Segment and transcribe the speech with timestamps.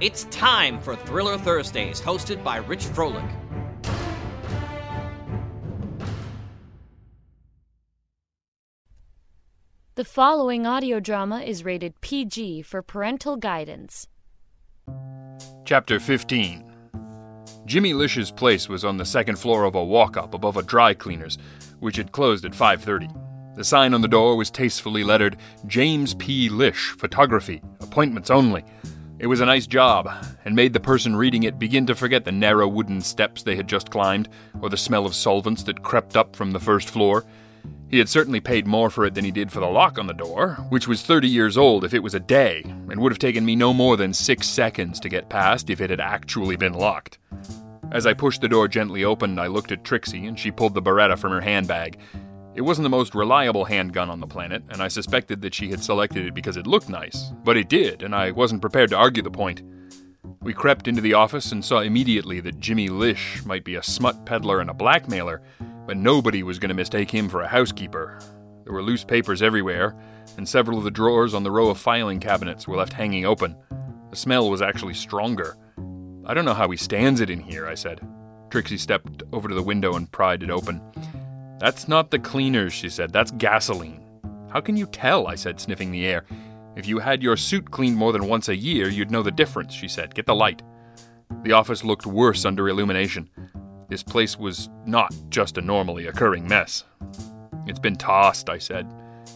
[0.00, 3.30] It's time for Thriller Thursdays, hosted by Rich Froelich.
[9.96, 14.08] The following audio drama is rated PG for parental guidance.
[15.66, 16.64] Chapter 15
[17.66, 21.36] Jimmy Lish's place was on the second floor of a walk-up above a dry cleaner's,
[21.80, 23.10] which had closed at 5:30.
[23.54, 25.36] The sign on the door was tastefully lettered
[25.66, 26.48] James P.
[26.48, 28.64] Lish, Photography, Appointments Only.
[29.20, 30.08] It was a nice job,
[30.46, 33.68] and made the person reading it begin to forget the narrow wooden steps they had
[33.68, 34.30] just climbed,
[34.62, 37.26] or the smell of solvents that crept up from the first floor.
[37.90, 40.14] He had certainly paid more for it than he did for the lock on the
[40.14, 43.44] door, which was 30 years old if it was a day, and would have taken
[43.44, 47.18] me no more than six seconds to get past if it had actually been locked.
[47.92, 50.80] As I pushed the door gently open, I looked at Trixie, and she pulled the
[50.80, 51.98] Beretta from her handbag.
[52.52, 55.82] It wasn't the most reliable handgun on the planet, and I suspected that she had
[55.82, 59.22] selected it because it looked nice, but it did, and I wasn't prepared to argue
[59.22, 59.62] the point.
[60.42, 64.26] We crept into the office and saw immediately that Jimmy Lish might be a smut
[64.26, 65.42] peddler and a blackmailer,
[65.86, 68.18] but nobody was going to mistake him for a housekeeper.
[68.64, 69.94] There were loose papers everywhere,
[70.36, 73.56] and several of the drawers on the row of filing cabinets were left hanging open.
[74.10, 75.56] The smell was actually stronger.
[76.26, 78.00] I don't know how he stands it in here, I said.
[78.50, 80.80] Trixie stepped over to the window and pried it open.
[81.60, 83.12] That's not the cleaners, she said.
[83.12, 84.02] That's gasoline.
[84.48, 85.26] How can you tell?
[85.26, 86.24] I said, sniffing the air.
[86.74, 89.74] If you had your suit cleaned more than once a year, you'd know the difference,
[89.74, 90.14] she said.
[90.14, 90.62] Get the light.
[91.42, 93.28] The office looked worse under illumination.
[93.88, 96.84] This place was not just a normally occurring mess.
[97.66, 98.90] It's been tossed, I said.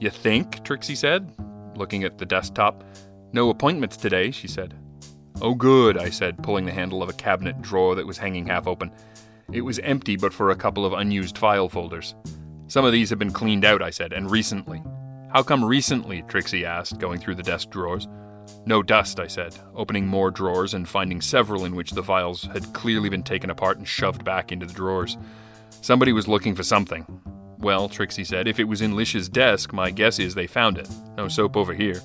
[0.00, 0.64] You think?
[0.64, 1.32] Trixie said,
[1.76, 2.82] looking at the desktop.
[3.32, 4.74] No appointments today, she said.
[5.40, 8.66] Oh, good, I said, pulling the handle of a cabinet drawer that was hanging half
[8.66, 8.90] open.
[9.50, 12.14] It was empty but for a couple of unused file folders.
[12.66, 14.82] Some of these have been cleaned out, I said, and recently.
[15.32, 16.22] How come recently?
[16.28, 18.06] Trixie asked, going through the desk drawers.
[18.66, 22.74] No dust, I said, opening more drawers and finding several in which the files had
[22.74, 25.16] clearly been taken apart and shoved back into the drawers.
[25.80, 27.06] Somebody was looking for something.
[27.58, 30.88] Well, Trixie said, if it was in Lish's desk, my guess is they found it.
[31.16, 32.00] No soap over here.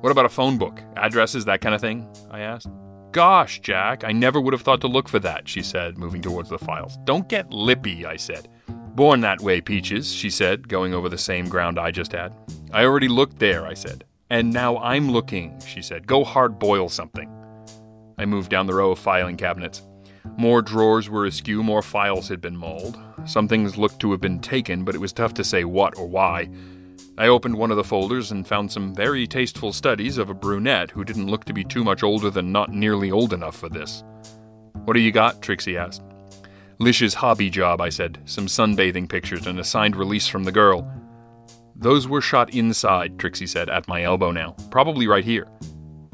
[0.00, 0.82] What about a phone book?
[0.96, 2.08] Addresses, that kind of thing?
[2.30, 2.68] I asked.
[3.12, 6.50] Gosh, Jack, I never would have thought to look for that, she said, moving towards
[6.50, 6.98] the files.
[7.04, 8.48] Don't get lippy, I said.
[8.94, 12.34] Born that way, Peaches, she said, going over the same ground I just had.
[12.70, 14.04] I already looked there, I said.
[14.28, 16.06] And now I'm looking, she said.
[16.06, 17.32] Go hard boil something.
[18.18, 19.86] I moved down the row of filing cabinets.
[20.36, 22.98] More drawers were askew, more files had been mauled.
[23.24, 26.06] Some things looked to have been taken, but it was tough to say what or
[26.06, 26.50] why.
[27.18, 30.90] I opened one of the folders and found some very tasteful studies of a brunette
[30.90, 34.04] who didn't look to be too much older than not nearly old enough for this.
[34.84, 35.42] What do you got?
[35.42, 36.02] Trixie asked.
[36.78, 38.20] Lish's hobby job, I said.
[38.24, 40.88] Some sunbathing pictures and a signed release from the girl.
[41.74, 44.54] Those were shot inside, Trixie said, at my elbow now.
[44.70, 45.48] Probably right here.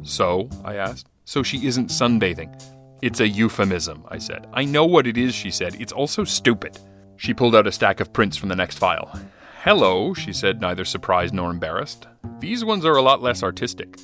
[0.03, 0.49] So?
[0.65, 1.09] I asked.
[1.27, 2.63] So she isn't sunbathing.
[3.03, 4.47] It's a euphemism, I said.
[4.53, 5.79] I know what it is, she said.
[5.81, 6.79] It's also stupid.
[7.17, 9.19] She pulled out a stack of prints from the next file.
[9.65, 12.07] Hello, she said, neither surprised nor embarrassed.
[12.39, 13.99] These ones are a lot less artistic.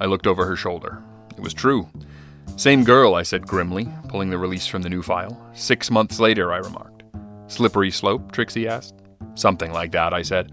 [0.00, 1.02] I looked over her shoulder.
[1.36, 1.86] It was true.
[2.56, 5.38] Same girl, I said grimly, pulling the release from the new file.
[5.52, 7.02] Six months later, I remarked.
[7.48, 8.32] Slippery slope?
[8.32, 8.94] Trixie asked.
[9.34, 10.50] Something like that, I said.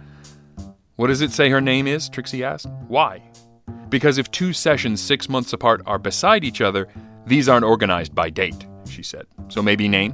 [0.97, 2.09] What does it say her name is?
[2.09, 2.67] Trixie asked.
[2.89, 3.23] Why?
[3.87, 6.89] Because if two sessions six months apart are beside each other,
[7.25, 9.27] these aren't organized by date, she said.
[9.47, 10.13] So maybe name?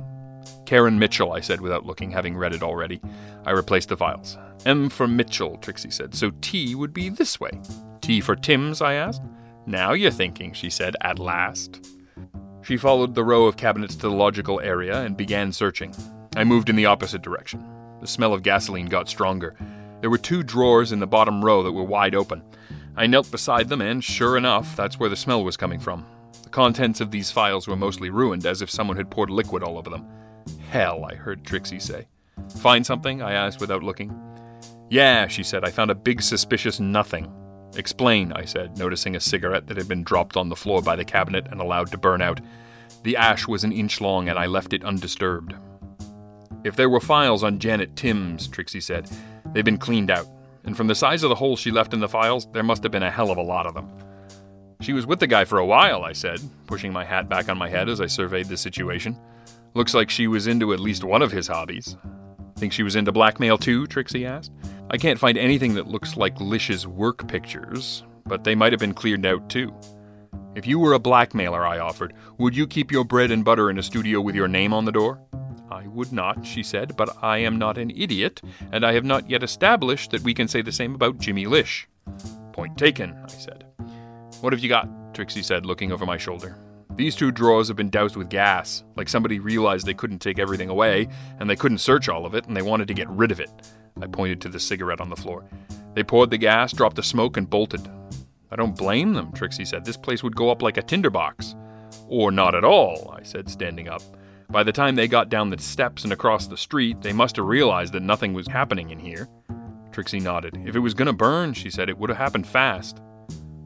[0.65, 3.01] Karen Mitchell, I said without looking, having read it already.
[3.45, 4.37] I replaced the files.
[4.65, 7.51] M for Mitchell, Trixie said, so T would be this way.
[8.01, 9.21] T for Timms, I asked.
[9.65, 11.85] Now you're thinking, she said, at last.
[12.61, 15.95] She followed the row of cabinets to the logical area and began searching.
[16.35, 17.65] I moved in the opposite direction.
[18.01, 19.55] The smell of gasoline got stronger.
[20.01, 22.43] There were two drawers in the bottom row that were wide open.
[22.95, 26.05] I knelt beside them, and sure enough, that's where the smell was coming from.
[26.43, 29.77] The contents of these files were mostly ruined, as if someone had poured liquid all
[29.77, 30.05] over them.
[30.69, 32.07] Hell, I heard Trixie say.
[32.59, 33.21] Find something?
[33.21, 34.15] I asked without looking.
[34.89, 35.65] Yeah, she said.
[35.65, 37.31] I found a big suspicious nothing.
[37.75, 41.05] Explain, I said, noticing a cigarette that had been dropped on the floor by the
[41.05, 42.39] cabinet and allowed to burn out.
[43.03, 45.53] The ash was an inch long, and I left it undisturbed.
[46.63, 49.09] If there were files on Janet Timms, Trixie said,
[49.53, 50.27] they've been cleaned out.
[50.63, 52.91] And from the size of the holes she left in the files, there must have
[52.91, 53.89] been a hell of a lot of them.
[54.81, 57.57] She was with the guy for a while, I said, pushing my hat back on
[57.57, 59.17] my head as I surveyed the situation.
[59.77, 61.97] Looks like she was into at least one of his hobbies.
[62.55, 63.85] Think she was into blackmail too?
[63.85, 64.51] Trixie asked.
[64.89, 68.95] I can't find anything that looks like Lish's work pictures, but they might have been
[68.95, 69.71] cleared out too.
[70.55, 73.77] If you were a blackmailer, I offered, would you keep your bread and butter in
[73.77, 75.21] a studio with your name on the door?
[75.69, 78.41] I would not, she said, but I am not an idiot,
[78.71, 81.87] and I have not yet established that we can say the same about Jimmy Lish.
[82.51, 83.63] Point taken, I said.
[84.41, 85.13] What have you got?
[85.13, 86.57] Trixie said, looking over my shoulder.
[86.97, 90.69] These two drawers have been doused with gas, like somebody realized they couldn't take everything
[90.69, 91.07] away,
[91.39, 93.51] and they couldn't search all of it, and they wanted to get rid of it.
[94.01, 95.45] I pointed to the cigarette on the floor.
[95.93, 97.87] They poured the gas, dropped the smoke, and bolted.
[98.49, 99.85] I don't blame them, Trixie said.
[99.85, 101.55] This place would go up like a tinderbox.
[102.07, 104.01] Or not at all, I said, standing up.
[104.49, 107.45] By the time they got down the steps and across the street, they must have
[107.45, 109.27] realized that nothing was happening in here.
[109.91, 110.59] Trixie nodded.
[110.65, 113.01] If it was going to burn, she said, it would have happened fast.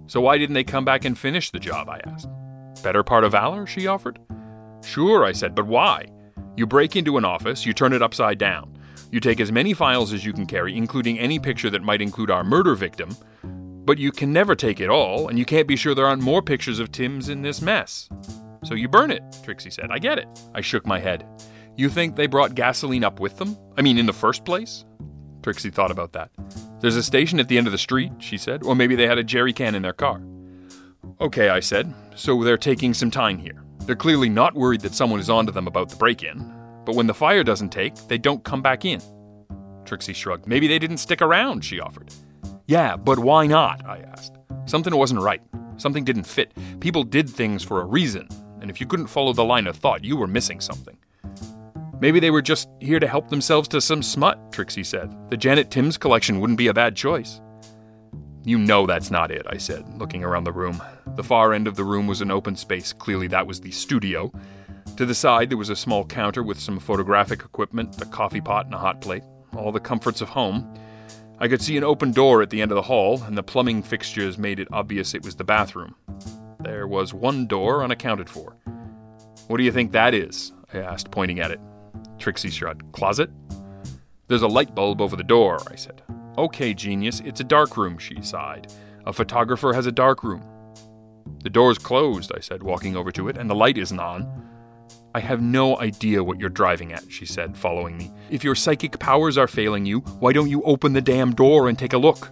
[0.07, 1.88] So why didn't they come back and finish the job?
[1.88, 2.28] I asked.
[2.83, 3.66] Better part of valor?
[3.66, 4.19] she offered.
[4.83, 6.06] Sure, I said, but why?
[6.57, 8.78] You break into an office, you turn it upside down.
[9.12, 12.31] You take as many files as you can carry, including any picture that might include
[12.31, 13.16] our murder victim,
[13.86, 16.42] but you can never take it all, and you can't be sure there aren't more
[16.42, 18.10] pictures of Timms in this mess.
[18.63, 19.89] So you burn it, Trixie said.
[19.92, 20.28] I get it.
[20.54, 21.25] I shook my head.
[21.78, 23.57] You think they brought gasoline up with them?
[23.78, 24.86] I mean, in the first place?
[25.42, 26.30] Trixie thought about that.
[26.80, 29.18] There's a station at the end of the street, she said, or maybe they had
[29.18, 30.22] a jerry can in their car.
[31.21, 31.94] Okay, I said.
[32.15, 33.63] So they're taking some time here.
[33.85, 36.51] They're clearly not worried that someone is onto them about the break in,
[36.83, 39.00] but when the fire doesn't take, they don't come back in.
[39.85, 40.47] Trixie shrugged.
[40.47, 42.12] Maybe they didn't stick around, she offered.
[42.65, 43.85] Yeah, but why not?
[43.85, 44.33] I asked.
[44.65, 45.41] Something wasn't right.
[45.77, 46.53] Something didn't fit.
[46.79, 48.27] People did things for a reason,
[48.59, 50.97] and if you couldn't follow the line of thought, you were missing something.
[52.00, 55.15] Maybe they were just here to help themselves to some smut, Trixie said.
[55.29, 57.41] The Janet Timms collection wouldn't be a bad choice.
[58.43, 60.81] You know that's not it, I said, looking around the room.
[61.15, 62.91] The far end of the room was an open space.
[62.91, 64.31] Clearly, that was the studio.
[64.97, 68.65] To the side, there was a small counter with some photographic equipment, a coffee pot,
[68.65, 69.23] and a hot plate.
[69.55, 70.73] All the comforts of home.
[71.39, 73.83] I could see an open door at the end of the hall, and the plumbing
[73.83, 75.95] fixtures made it obvious it was the bathroom.
[76.61, 78.57] There was one door unaccounted for.
[79.47, 80.51] What do you think that is?
[80.73, 81.59] I asked, pointing at it.
[82.17, 82.91] Trixie shrugged.
[82.91, 83.29] Closet?
[84.27, 86.01] There's a light bulb over the door, I said.
[86.38, 88.72] Okay, genius, it's a dark room, she sighed.
[89.06, 90.44] A photographer has a dark room.
[91.44, 94.48] The door's closed, I said, walking over to it, and the light isn't on.
[95.13, 98.13] I have no idea what you're driving at, she said, following me.
[98.30, 101.78] If your psychic powers are failing you, why don't you open the damn door and
[101.78, 102.31] take a look?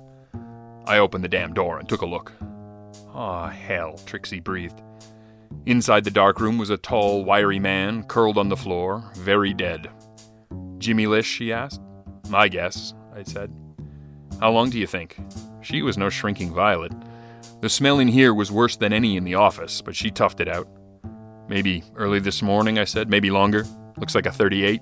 [0.86, 2.32] I opened the damn door and took a look.
[3.14, 4.82] Ah, oh, hell, Trixie breathed.
[5.66, 9.90] Inside the dark room was a tall, wiry man, curled on the floor, very dead.
[10.78, 11.82] Jimmy Lish, she asked.
[12.30, 13.52] My guess, I said.
[14.40, 15.18] How long do you think?
[15.62, 16.94] She was no shrinking violet.
[17.62, 20.48] The smell in here was worse than any in the office, but she toughed it
[20.48, 20.68] out.
[21.50, 23.10] Maybe early this morning, I said.
[23.10, 23.66] Maybe longer.
[23.98, 24.82] Looks like a 38.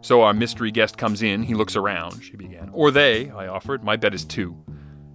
[0.00, 2.70] So our mystery guest comes in, he looks around, she began.
[2.72, 3.84] Or they, I offered.
[3.84, 4.56] My bet is two.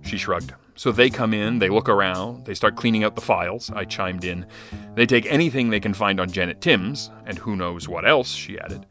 [0.02, 0.54] She shrugged.
[0.76, 3.72] So they come in, they look around, they start cleaning out the files.
[3.72, 4.46] I chimed in.
[4.94, 8.60] They take anything they can find on Janet Timms, and who knows what else, she
[8.60, 8.86] added.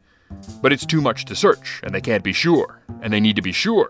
[0.61, 3.41] But it's too much to search, and they can't be sure, and they need to
[3.41, 3.89] be sure.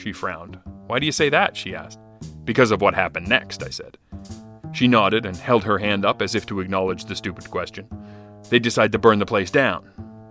[0.00, 0.58] She frowned.
[0.86, 1.54] Why do you say that?
[1.54, 1.98] she asked.
[2.44, 3.98] Because of what happened next, I said.
[4.72, 7.86] She nodded and held her hand up as if to acknowledge the stupid question.
[8.48, 9.90] They decide to burn the place down.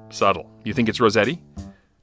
[0.10, 0.50] Subtle.
[0.63, 1.39] You think it's Rossetti?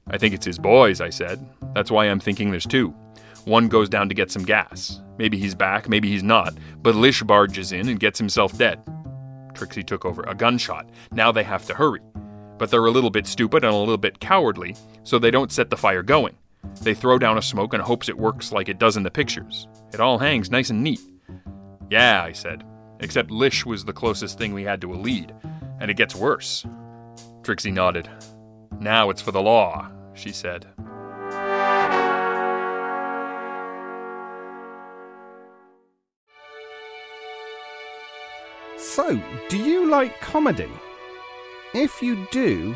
[0.07, 1.45] I think it's his boys, I said.
[1.75, 2.95] That's why I'm thinking there's two.
[3.43, 5.01] One goes down to get some gas.
[5.17, 8.79] Maybe he's back, maybe he's not, but Lish barges in and gets himself dead.
[9.53, 10.23] Trixie took over.
[10.23, 10.89] A gunshot.
[11.11, 12.01] Now they have to hurry.
[12.57, 15.69] But they're a little bit stupid and a little bit cowardly, so they don't set
[15.69, 16.37] the fire going.
[16.81, 19.67] They throw down a smoke and hopes it works like it does in the pictures.
[19.93, 21.01] It all hangs nice and neat.
[21.89, 22.63] Yeah, I said.
[22.99, 25.33] Except Lish was the closest thing we had to a lead,
[25.79, 26.65] and it gets worse.
[27.43, 28.09] Trixie nodded.
[28.79, 30.67] Now it's for the law, she said.
[38.77, 40.69] So, do you like comedy?
[41.73, 42.75] If you do,